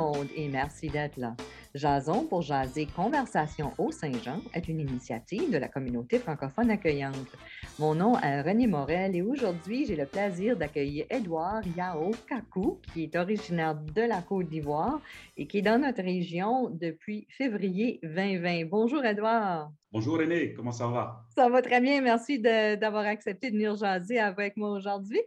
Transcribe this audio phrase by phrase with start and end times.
[0.00, 1.34] monde et merci d'être là.
[1.74, 7.32] Jason pour jaser Conversation au Saint-Jean est une initiative de la communauté francophone accueillante.
[7.78, 13.04] Mon nom est René Morel et aujourd'hui, j'ai le plaisir d'accueillir Édouard Yao Kakou, qui
[13.04, 15.00] est originaire de la Côte d'Ivoire
[15.36, 18.64] et qui est dans notre région depuis février 2020.
[18.68, 19.70] Bonjour Édouard.
[19.92, 21.24] Bonjour René, comment ça va?
[21.34, 25.20] Ça va très bien, merci d'avoir accepté de venir jaser avec moi aujourd'hui.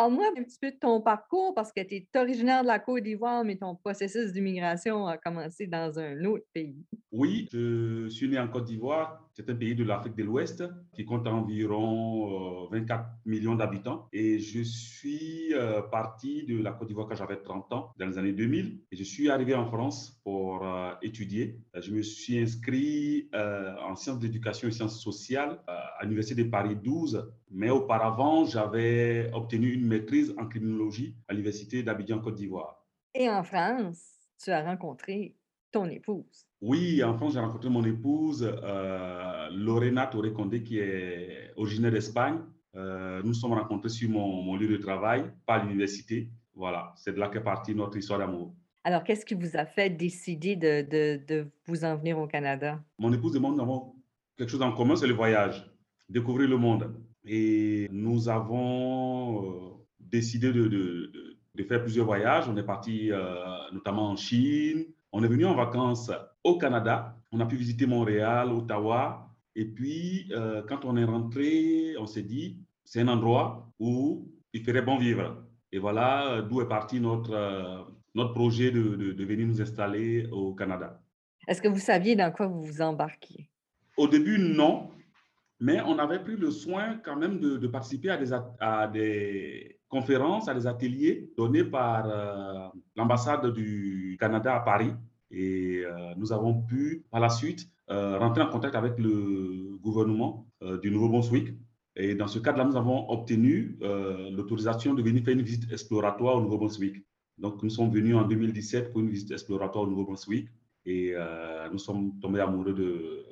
[0.00, 3.02] Parle-moi un petit peu de ton parcours parce que tu es originaire de la Côte
[3.02, 6.86] d'Ivoire, mais ton processus d'immigration a commencé dans un autre pays.
[7.12, 9.28] Oui, je suis né en Côte d'Ivoire.
[9.34, 14.08] C'est un pays de l'Afrique de l'Ouest qui compte environ 24 euh, millions d'habitants.
[14.12, 18.16] Et je suis euh, parti de la Côte d'Ivoire quand j'avais 30 ans, dans les
[18.16, 18.80] années 2000.
[18.90, 21.58] Et je suis arrivé en France pour euh, étudier.
[21.74, 27.32] Je me suis inscrit en sciences d'éducation et sciences sociales à l'Université de Paris 12.
[27.50, 32.84] Mais auparavant, j'avais obtenu une maîtrise en criminologie à l'Université d'Abidjan, Côte d'Ivoire.
[33.14, 34.04] Et en France,
[34.42, 35.36] tu as rencontré
[35.72, 36.46] ton épouse.
[36.60, 42.40] Oui, en France, j'ai rencontré mon épouse, euh, Lorena Torre Condé, qui est originaire d'Espagne.
[42.76, 46.30] Euh, nous nous sommes rencontrés sur mon, lieu de travail, pas à l'université.
[46.54, 48.54] Voilà, c'est de là qu'est partie notre histoire d'amour.
[48.84, 52.82] Alors, qu'est-ce qui vous a fait décider de, vous en venir au Canada?
[52.98, 53.94] Mon épouse et moi, nous avons
[54.36, 55.70] quelque chose en commun, c'est le voyage,
[56.08, 56.94] découvrir le monde.
[57.24, 61.12] Et nous avons euh, décidé de,
[61.68, 62.48] faire plusieurs voyages.
[62.48, 63.10] On est parti
[63.72, 66.10] notamment en Chine, on est venu en vacances
[66.44, 67.16] au Canada.
[67.32, 69.28] On a pu visiter Montréal, Ottawa.
[69.56, 74.64] Et puis, euh, quand on est rentré, on s'est dit, c'est un endroit où il
[74.64, 75.44] ferait bon vivre.
[75.72, 77.82] Et voilà euh, d'où est parti notre, euh,
[78.14, 81.00] notre projet de, de, venir nous installer au Canada.
[81.46, 83.48] Est-ce que vous saviez dans quoi vous vous embarquiez?
[83.96, 84.90] Au début, non.
[85.60, 89.78] Mais on avait pris le soin quand même de, de participer à des, à des
[89.88, 94.92] conférences, à des ateliers donnés par euh, l'ambassade du Canada à Paris.
[95.30, 100.46] Et euh, nous avons pu, par la suite, euh, rentrer en contact avec le gouvernement
[100.82, 101.54] du Nouveau-Brunswick.
[101.96, 103.78] Et dans ce cadre-là, nous avons obtenu
[104.30, 107.02] l'autorisation de venir faire une visite exploratoire au Nouveau-Brunswick.
[107.40, 110.48] Donc, nous sommes venus en 2017 pour une visite exploratoire au Nouveau-Brunswick
[110.86, 111.14] et
[111.72, 113.24] nous sommes tombés amoureux de,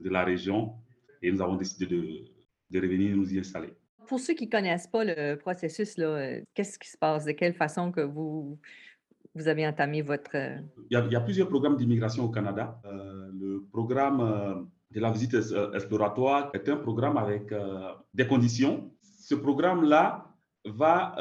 [0.00, 0.72] de, la région
[1.22, 2.24] et nous avons décidé de,
[2.70, 3.72] de revenir nous y installer.
[4.06, 7.24] Pour ceux qui ne connaissent pas le processus, euh, qu'est-ce qui se passe?
[7.24, 8.58] De quelle façon que vous,
[9.34, 10.34] vous avez entamé votre...
[10.34, 10.58] Euh?
[10.90, 12.80] Il y a, plusieurs programmes d'immigration au Canada.
[12.84, 15.36] Euh, le programme de la visite
[15.74, 17.54] exploratoire est un programme avec
[18.12, 18.90] des conditions.
[19.02, 20.31] Ce programme-là
[20.64, 21.16] va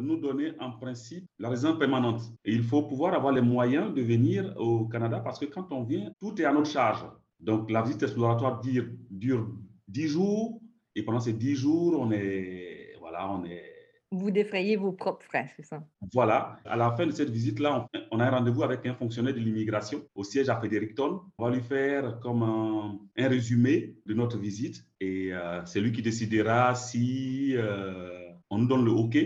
[0.00, 2.22] nous donner en principe la résidence permanente.
[2.44, 5.84] Et il faut pouvoir avoir les moyens de venir au Canada parce que quand on
[5.84, 7.04] vient, tout est à notre charge.
[7.40, 9.48] Donc la visite exploratoire dure, dure
[9.88, 10.60] 10 jours
[10.98, 13.62] et pendant ces dix jours, on est, voilà, on est.
[14.10, 15.84] Vous défrayez vos propres frais, c'est ça?
[16.12, 16.58] Voilà.
[16.64, 20.02] À la fin de cette visite-là, on, a un rendez-vous avec un fonctionnaire de l'immigration
[20.16, 21.20] au siège à Fredericton.
[21.38, 26.02] On va lui faire comme un, résumé de notre visite et euh, c'est lui qui
[26.02, 28.17] décidera si euh,
[28.50, 29.16] on nous donne le OK,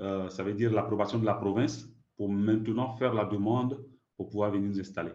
[0.00, 3.84] euh, ça veut dire l'approbation de la province, pour maintenant faire la demande
[4.16, 5.12] pour pouvoir venir nous installer.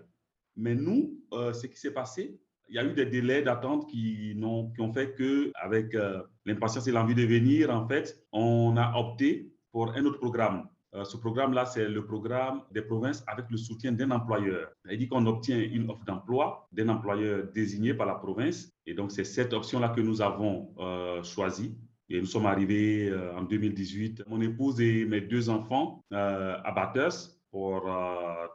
[0.56, 4.82] Mais nous, ce qui s'est passé, il y a eu des délais d'attente qui, qui
[4.82, 9.52] ont fait que, avec euh, l'impatience et l'envie de venir, en fait, on a opté
[9.72, 10.68] pour un autre programme.
[10.94, 14.70] Euh, ce programme-là, c'est le programme des provinces avec le soutien d'un employeur.
[14.90, 18.72] Il dit qu'on obtient une offre d'emploi d'un employeur désigné par la province.
[18.86, 21.78] Et donc, c'est cette option-là que nous avons euh, choisie.
[22.10, 27.90] Et nous sommes arrivés en 2018, mon épouse et mes deux enfants à Bathurst pour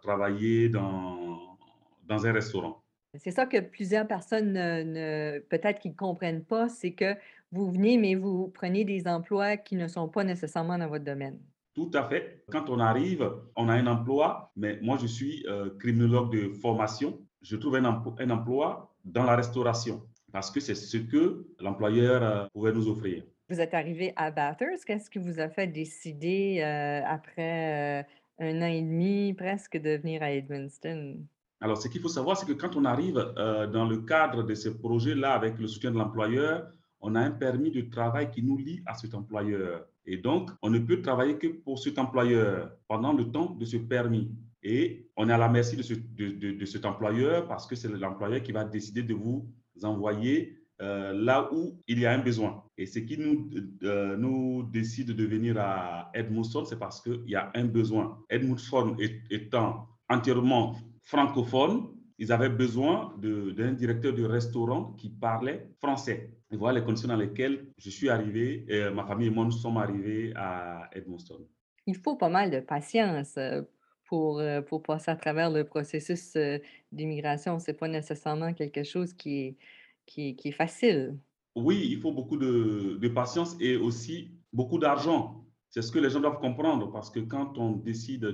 [0.02, 1.58] travailler dans,
[2.06, 2.82] dans un restaurant.
[3.18, 7.14] C'est ça que plusieurs personnes ne, peut-être qu'ils ne comprennent pas, c'est que
[7.50, 11.38] vous venez, mais vous prenez des emplois qui ne sont pas nécessairement dans votre domaine.
[11.74, 12.44] Tout à fait.
[12.50, 17.19] Quand on arrive, on a un emploi, mais moi, je suis euh, criminologue de formation.
[17.42, 20.02] Je trouve un, un, emploi dans la restauration
[20.32, 23.25] parce que c'est ce que l'employeur euh, pouvait nous offrir.
[23.52, 24.87] Vous êtes arrivé à Bathurst.
[24.87, 28.08] Qu'est-ce qui vous a fait décider, euh, après
[28.38, 31.19] un an et demi presque, de venir à Edmundston?
[31.60, 34.54] Alors, ce qu'il faut savoir, c'est que quand on arrive euh, dans le cadre de
[34.54, 36.66] ce projet-là avec le soutien de l'employeur,
[37.02, 39.84] on a un permis de travail qui nous lie à cet employeur.
[40.06, 43.76] Et donc, on ne peut travailler que pour cet employeur pendant le temps de ce
[43.76, 44.31] permis.
[44.62, 48.64] Et on est à la merci de, cet employeur parce que c'est l'employeur qui va
[48.64, 49.46] décider de vous
[49.82, 52.64] envoyer euh, là où il y a un besoin.
[52.76, 53.49] Et ce qui nous,
[53.84, 58.19] euh, nous décide de venir à Edmundston, c'est parce qu'il y a un besoin.
[58.29, 58.96] Edmundston
[59.31, 61.88] étant entièrement francophones,
[62.19, 66.31] ils avaient besoin d'un directeur de restaurant qui parlait français.
[66.50, 69.79] Voilà les conditions dans lesquelles je suis arrivé, et ma famille et moi, nous sommes
[69.79, 71.46] arrivés à Edmundston.
[71.87, 73.62] Il faut pas mal de patience euh,
[74.05, 76.58] pour, euh, pour passer à travers le processus euh,
[76.93, 77.58] d'immigration.
[77.58, 79.56] C'est pas nécessairement quelque chose qui est,
[80.06, 81.19] qui est, facile.
[81.54, 85.44] Oui, il faut beaucoup de, patience et aussi beaucoup d'argent.
[85.70, 88.26] C'est ce que les gens doivent comprendre parce que quand on décide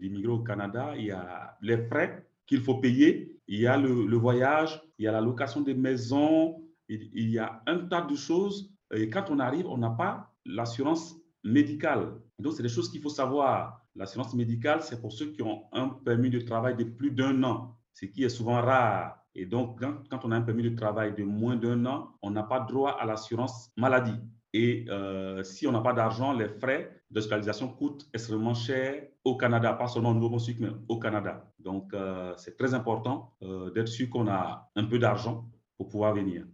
[0.00, 4.06] d'immigrer au Canada, il y a les frais qu'il faut payer, il y a le,
[4.06, 8.02] le, voyage, il y a la location des maisons, il, il, y a un tas
[8.02, 8.72] de choses.
[8.92, 12.14] Et quand on arrive, on n'a pas l'assurance médicale.
[12.38, 13.80] Donc, c'est des choses qu'il faut savoir.
[13.94, 17.76] L'assurance médicale, c'est pour ceux qui ont un permis de travail de plus d'un an,
[17.92, 19.22] ce qui est souvent rare.
[19.34, 19.80] Et donc,
[20.10, 22.90] quand, on a un permis de travail de moins d'un an, on n'a pas droit
[23.00, 24.20] à l'assurance maladie.
[24.54, 29.72] Et euh, si on n'a pas d'argent, les frais d'hospitalisation coûtent extrêmement cher au Canada,
[29.72, 31.50] pas seulement au Nouveau-Brunswick, mais au Canada.
[31.58, 35.46] Donc, euh, c'est très important euh, d'être sûr qu'on a un peu d'argent
[35.78, 36.44] pour pouvoir venir.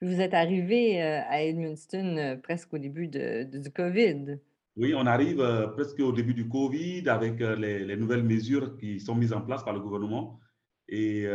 [0.00, 4.38] Vous êtes arrivé à Edmundston presque au début de, du COVID.
[4.76, 9.14] Oui, on arrive presque au début du COVID avec les, les, nouvelles mesures qui sont
[9.14, 10.40] mises en place par le gouvernement.
[10.88, 11.26] Et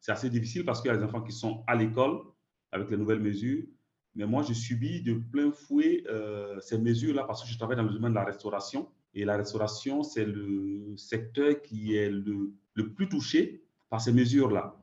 [0.00, 2.20] c'est assez difficile parce qu'il y a des enfants qui sont à l'école
[2.72, 3.64] avec les nouvelles mesures.
[4.14, 7.82] Mais moi, je subis de plein fouet euh, ces mesures-là parce que je travaille dans
[7.82, 8.88] le domaine de la restauration.
[9.14, 14.76] Et la restauration, c'est le secteur qui est le, le plus touché par ces mesures-là.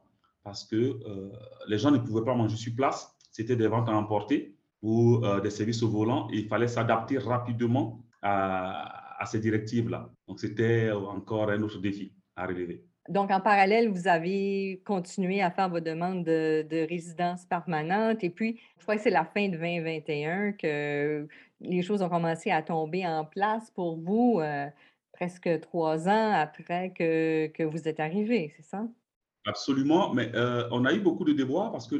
[0.44, 1.30] Parce que euh,
[1.68, 3.16] les gens ne pouvaient pas manger sur place.
[3.32, 6.28] C'était des ventes à emporter ou euh, des services au volant.
[6.34, 10.12] Il fallait s'adapter rapidement à, à ces directives-là.
[10.28, 12.86] Donc, c'était encore un autre défi à relever.
[13.10, 18.24] Donc, en parallèle, vous avez continué à faire vos demandes de, résidence permanente.
[18.24, 21.28] Et puis, je crois que c'est la fin de 2021 que
[21.62, 24.68] les choses ont commencé à tomber en place pour vous, euh,
[25.14, 28.88] presque trois ans après que, que vous êtes arrivé, c'est ça?
[29.46, 31.96] Absolument, mais euh, on a eu beaucoup de déboires parce que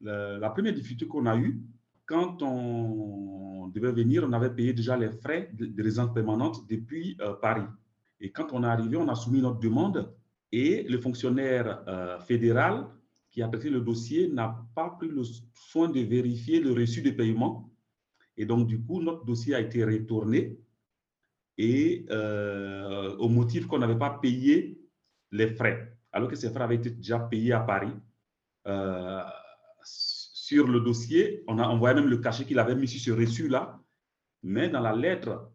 [0.00, 1.60] la première difficulté qu'on a eue,
[2.06, 7.34] quand on devait venir, on avait payé déjà les frais de, résidence permanente depuis euh,
[7.34, 7.64] Paris.
[8.20, 10.14] Et quand on est arrivé, on a soumis notre demande
[10.52, 12.86] et le fonctionnaire euh, fédéral
[13.30, 15.22] qui a traité le dossier n'a pas pris le
[15.52, 17.68] soin de vérifier le reçu de paiement.
[18.36, 20.60] Et donc, du coup, notre dossier a été retourné
[21.58, 24.80] et euh, au motif qu'on n'avait pas payé
[25.32, 27.92] les frais, alors que ces frais avaient été déjà payés à Paris.
[28.68, 29.22] Euh,
[29.82, 33.80] sur le dossier, on a envoyé même le cachet qu'il avait mis sur ce reçu-là,
[34.44, 35.50] mais dans la lettre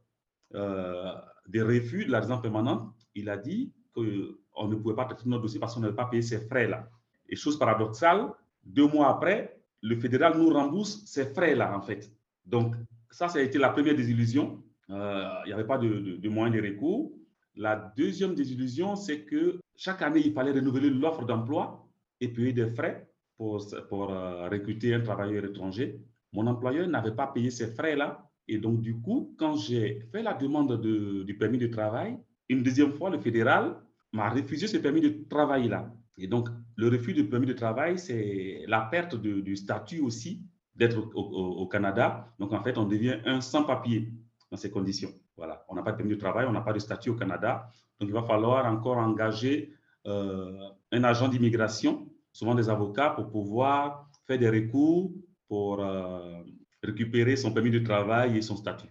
[1.49, 5.41] des refus de la résidence permanente, il a dit qu'on ne pouvait pas traiter notre
[5.43, 6.87] dossier parce qu'on n'avait pas payé ces frais-là.
[7.27, 8.31] Et chose paradoxale,
[8.63, 12.11] deux mois après, le fédéral nous rembourse ces frais-là, en fait.
[12.45, 12.75] Donc,
[13.09, 14.63] ça, ça a été la première désillusion.
[14.91, 17.11] Euh, il n'y avait pas de, de, moyens de recours.
[17.55, 21.87] La deuxième désillusion, c'est que chaque année, il fallait renouveler l'offre d'emploi
[22.21, 25.99] et payer des frais pour, pour euh, recruter un travailleur étranger.
[26.31, 30.33] Mon employeur n'avait pas payé ces frais-là et donc, du coup, quand j'ai fait la
[30.33, 32.17] demande de, du permis de travail,
[32.49, 33.75] une deuxième fois, le fédéral
[34.11, 35.93] m'a refusé ce permis de travail-là.
[36.17, 40.41] Et donc, le refus du permis de travail, c'est la perte du statut aussi
[40.75, 42.33] d'être au, Canada.
[42.39, 44.11] Donc, en fait, on devient un sans-papier
[44.49, 45.11] dans ces conditions.
[45.37, 47.69] Voilà, on n'a pas de permis de travail, on n'a pas de statut au Canada.
[47.99, 49.73] Donc, il va falloir encore engager
[50.07, 55.11] euh, un agent d'immigration, souvent des avocats, pour pouvoir faire des recours
[55.47, 56.41] pour euh,
[56.83, 58.89] récupérer son permis de travail et son statut.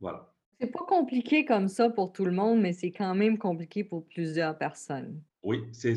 [0.00, 0.32] Voilà.
[0.60, 4.06] C'est pas compliqué comme ça pour tout le monde, mais c'est quand même compliqué pour
[4.06, 5.20] plusieurs personnes.
[5.42, 5.92] Oui, c'est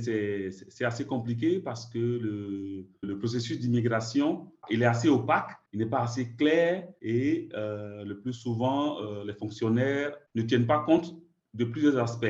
[0.81, 6.01] assez compliqué parce que le, le processus d'immigration, il est assez opaque, il n'est pas
[6.01, 11.15] assez clair et euh, le plus souvent, euh, les fonctionnaires ne tiennent pas compte
[11.55, 12.27] de plusieurs aspects.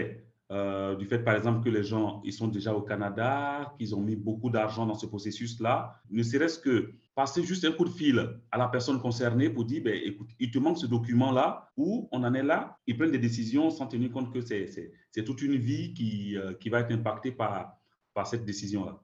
[0.51, 4.01] Euh, du fait, par exemple, que les gens ils sont déjà au Canada, qu'ils ont
[4.01, 8.39] mis beaucoup d'argent dans ce processus-là, ne serait-ce que passer juste un coup de fil
[8.51, 12.23] à la personne concernée pour dire, ben, écoute, il te manque ce document-là, ou on
[12.23, 15.93] en est là, ils prennent des décisions sans tenir compte que c'est toute une vie
[15.93, 17.77] qui, euh, qui va être impactée par,
[18.15, 18.99] par cette décision-là.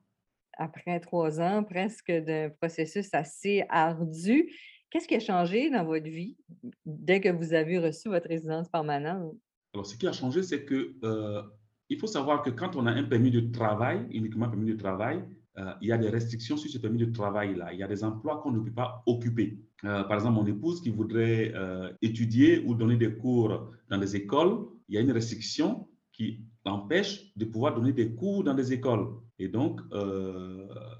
[0.58, 4.52] Après trois ans presque d'un processus assez ardu,
[4.90, 6.38] qu'est-ce qui a changé dans votre vie
[6.86, 9.36] dès que vous avez reçu votre résidence permanente?
[9.76, 11.42] Alors, ce qui a changé, c'est que euh,
[11.90, 14.78] il faut savoir que quand on a un permis de travail, uniquement un permis de
[14.78, 15.22] travail,
[15.58, 17.74] euh, il y a des restrictions sur ce permis de travail-là.
[17.74, 19.60] Il y a des emplois qu'on ne peut pas occuper.
[19.84, 21.54] Euh, par exemple, mon épouse qui voudrait
[22.02, 27.36] étudier ou donner des cours dans des écoles, il y a une restriction qui empêche
[27.36, 29.08] de pouvoir donner des cours dans des écoles.
[29.40, 29.82] Et donc,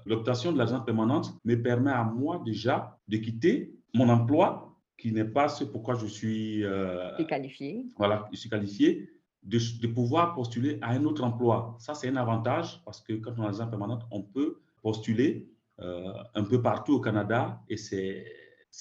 [0.04, 4.65] l'optation de l'agence permanente me permet à moi déjà de quitter mon emploi
[4.98, 7.86] qui n'est pas ce pourquoi je suis euh, qualifié.
[7.96, 9.10] Voilà, je suis qualifié,
[9.42, 11.76] de, de, pouvoir postuler à un autre emploi.
[11.78, 15.48] Ça, c'est un avantage parce que quand on a un permanente, on peut postuler
[15.80, 18.24] euh, un peu partout au Canada et c'est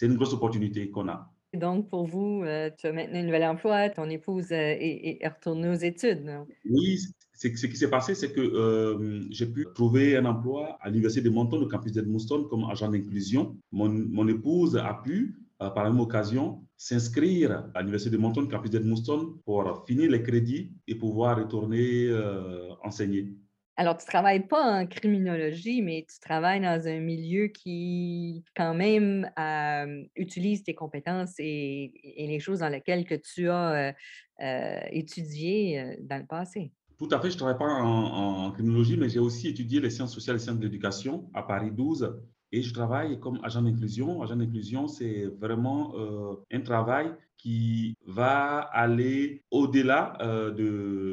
[0.02, 1.32] une grosse opportunité qu'on a.
[1.54, 5.28] Donc, pour vous, euh, tu as maintenant un nouvel emploi, ton épouse euh, est, est
[5.28, 6.24] retournée aux études.
[6.26, 6.46] non?
[6.70, 7.00] Oui,
[7.34, 11.60] ce qui s'est passé, c'est que j'ai pu trouver un emploi à l'Université de Moncton,
[11.60, 13.58] le campus d'Edmundston, comme agent d'inclusion.
[13.72, 18.72] Mon, mon épouse a pu, par la même occasion, s'inscrire à l'Université de Moncton, campus
[18.72, 23.34] d'Edmundston, pour finir les crédits et pouvoir retourner euh, enseigner.
[23.78, 28.74] Alors, tu ne travailles pas en criminologie, mais tu travailles dans un milieu qui, quand
[28.74, 33.92] même, euh, utilise tes compétences et, et les choses dans lesquelles que tu as euh,
[34.42, 36.72] euh, étudié euh, dans le passé.
[36.98, 39.90] Tout à fait, je ne travaille pas en, en criminologie, mais j'ai aussi étudié les
[39.90, 42.16] sciences sociales et sciences de l'éducation à Paris 12
[42.56, 44.22] et je travaille comme agent d'inclusion.
[44.24, 50.52] Agent d'inclusion, c'est vraiment euh, un travail qui va aller au-delà euh,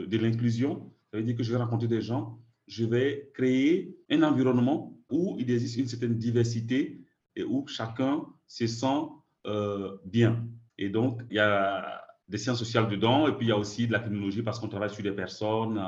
[0.06, 0.92] de, l'inclusion.
[1.10, 5.36] Ça veut dire que je vais rencontrer des gens, je vais créer un environnement où
[5.40, 7.00] il existe une certaine diversité
[7.34, 9.02] et où chacun se sent
[9.46, 10.46] euh, bien.
[10.78, 13.88] Et donc, il y a des sciences sociales dedans, et puis il y a aussi
[13.88, 15.82] de la criminologie parce qu'on travaille sur des personnes,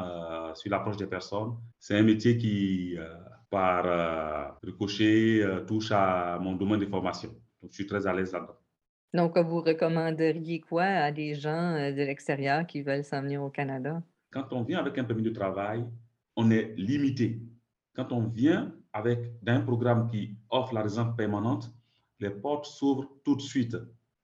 [0.56, 1.52] sur l'approche des personnes.
[1.78, 2.98] C'est un métier qui,
[3.54, 7.28] par euh, ricochet, euh, touche à mon domaine de formation.
[7.60, 8.58] Donc, je suis très à l'aise là-dedans.
[9.12, 13.50] Donc, vous recommanderiez quoi à des gens euh, de l'extérieur qui veulent s'en venir au
[13.50, 14.02] Canada?
[14.32, 15.84] Quand on vient avec un permis de travail,
[16.34, 17.40] on est limité.
[17.94, 21.72] Quand on vient avec un programme qui offre la résidence permanente,
[22.18, 23.76] les portes s'ouvrent tout de suite.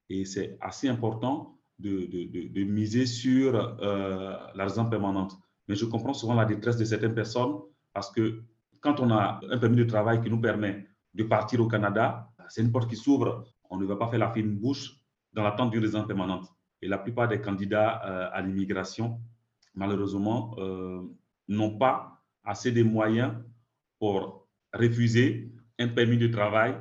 [0.08, 5.34] Et c'est assez important de, de, de, de miser sur euh, la résidence permanente.
[5.68, 7.60] Mais je comprends souvent la détresse de certaines personnes
[7.92, 8.42] parce que
[8.80, 12.62] quand on a un permis de travail qui nous permet de partir au Canada, c'est
[12.62, 13.44] une porte qui s'ouvre.
[13.70, 14.96] On ne va pas faire la fine bouche
[15.32, 16.49] dans l'attente d'une résidence permanente.
[16.82, 19.20] Et la plupart des candidats euh, à l'immigration,
[19.75, 21.02] malheureusement, euh,
[21.49, 23.34] n'ont pas assez de moyens
[23.99, 26.76] pour refuser un permis de travail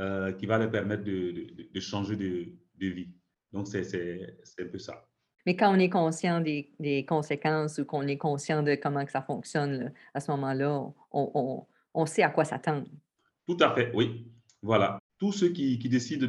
[0.00, 3.14] euh, qui va leur permettre de changer de, de, vie.
[3.52, 5.07] Donc, c'est un peu ça.
[5.48, 9.22] Mais quand on est conscient des, conséquences ou qu'on est conscient de comment que ça
[9.22, 11.64] fonctionne, à ce moment-là, on, on,
[11.94, 12.86] on, sait à quoi s'attendre.
[13.46, 14.26] Tout à fait, oui.
[14.60, 14.98] Voilà.
[15.16, 16.26] Tous ceux qui, qui décident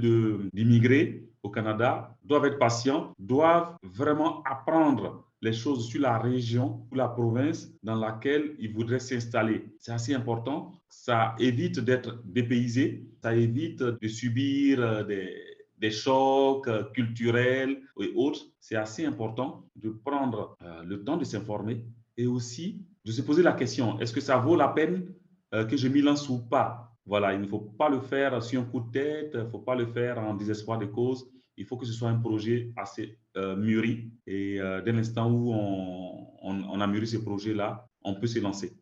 [0.54, 6.96] d'immigrer au Canada doivent être patients, doivent vraiment apprendre les choses sur la région ou
[6.96, 9.66] la province dans laquelle ils voudraient s'installer.
[9.80, 10.72] C'est assez important.
[10.88, 15.49] Ça évite d'être dépaysé, ça évite de subir des,
[15.80, 18.42] des chocs culturels et autres.
[18.60, 21.86] C'est assez important de prendre euh, le temps de s'informer
[22.18, 25.14] et aussi de se poser la question, est-ce que ça vaut la peine
[25.54, 26.94] euh, que je m'y lance ou pas?
[27.06, 29.60] Voilà, il ne faut pas le faire sur un coup de tête, il ne faut
[29.60, 31.28] pas le faire en désespoir de cause.
[31.58, 34.12] Il faut que ce soit un projet assez euh, mûri.
[34.28, 38.40] Et euh, dès l'instant où on, on, on, a mûri ce projet-là, on peut se
[38.40, 38.78] lancer.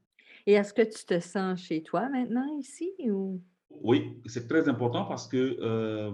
[0.45, 3.41] Et est-ce que tu te sens chez toi maintenant ici ou...
[3.69, 6.11] Oui, c'est très important parce que euh,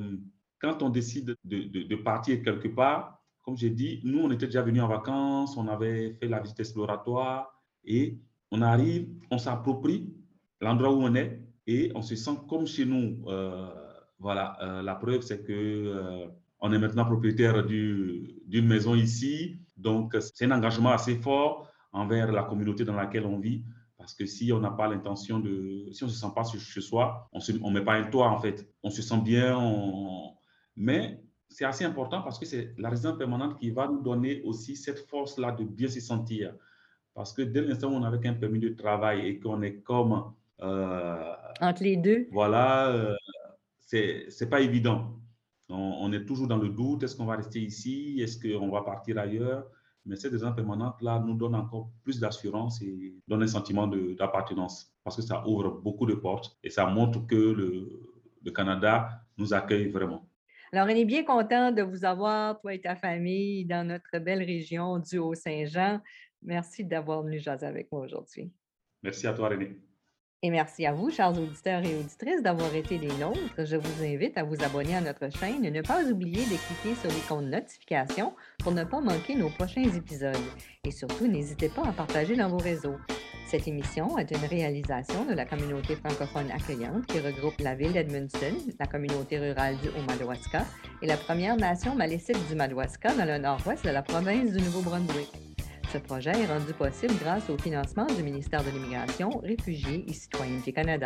[0.63, 4.81] quand on décide de, partir quelque part, comme j'ai dit, nous, on était déjà venus
[4.81, 7.53] en vacances, on avait fait la visite exploratoire
[7.83, 8.17] et
[8.49, 10.13] on arrive, on s'approprie
[10.61, 13.25] l'endroit où on est et on se sent comme chez nous.
[13.27, 13.69] Euh,
[14.19, 16.29] voilà, euh, la preuve, c'est que
[16.61, 19.59] on est maintenant propriétaire d'une maison ici.
[19.75, 23.65] Donc, c'est un engagement assez fort envers la communauté dans laquelle on vit.
[23.97, 26.79] Parce que si on n'a pas l'intention de, si on ne se sent pas chez
[26.79, 28.65] soi, on ne met pas un toit en fait.
[28.81, 30.33] On se sent bien, on...
[30.75, 34.75] mais c'est assez important parce que c'est la résidence permanente qui va nous donner aussi
[34.75, 36.53] cette force-là de bien se sentir.
[37.13, 39.81] Parce que dès l'instant où on a avec un permis de travail et qu'on est
[39.81, 40.33] comme...
[40.61, 42.27] Euh, Entre les deux.
[42.31, 43.15] Voilà, euh,
[43.79, 45.19] c'est pas évident.
[45.69, 48.81] On, on, est toujours dans le doute, est-ce qu'on va rester ici, est-ce qu'on va
[48.81, 49.65] partir ailleurs?
[50.05, 55.15] Mais cette résidence permanente-là nous donne encore plus d'assurance et donne un sentiment d'appartenance parce
[55.15, 58.01] que ça ouvre beaucoup de portes et ça montre que le,
[58.43, 60.27] le Canada nous accueille vraiment.
[60.73, 64.41] Alors, on est bien content de vous avoir, toi et ta famille, dans notre belle
[64.41, 66.01] région du Haut-Saint-Jean.
[66.41, 68.51] Merci d'avoir venu jaser avec moi aujourd'hui.
[69.03, 69.77] Merci à toi, René.
[70.41, 73.37] Et merci à vous, chers auditeurs et auditrices, d'avoir été des nôtres.
[73.59, 76.95] Je vous invite à vous abonner à notre chaîne et ne pas oublier de cliquer
[76.95, 80.35] sur l'icône notification pour ne pas manquer nos prochains épisodes.
[80.87, 82.97] Et surtout, n'hésitez pas à partager dans vos réseaux.
[83.45, 88.55] Cette émission est une réalisation de la communauté francophone accueillante qui regroupe la ville d'Edmundston,
[88.79, 90.65] la communauté rurale du Haut-Madawaska
[91.01, 95.29] et la Première Nation malécite du Madawaska dans le nord-ouest de la province du Nouveau-Brunswick.
[95.91, 100.73] Ce projet est rendu possible grâce au financement du ministère de l'Immigration, Réfugiés et Citoyenneté
[100.73, 101.05] Canada.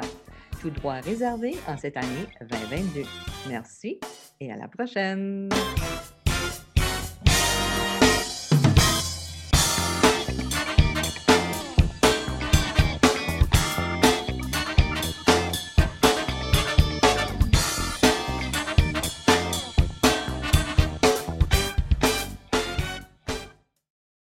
[0.61, 3.01] Tout droit réservé en cette année 2022.
[3.49, 3.99] Merci
[4.39, 5.49] et à la prochaine!